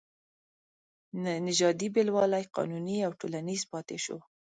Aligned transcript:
نژادي 1.47 1.87
بېلوالی 1.95 2.43
قانوني 2.55 2.97
او 3.07 3.11
ټولنیز 3.19 3.61
پاتې 3.71 3.97
شو. 4.03 4.17